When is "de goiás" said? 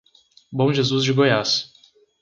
1.03-1.71